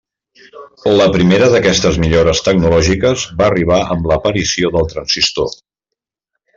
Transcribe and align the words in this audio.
La 0.99 1.05
primera 1.15 1.49
d'aquestes 1.55 1.99
millores 2.05 2.41
tecnològiques 2.49 3.29
va 3.43 3.49
arribar 3.53 3.81
amb 3.97 4.13
l'aparició 4.13 4.77
del 4.79 4.93
transistor. 4.97 5.57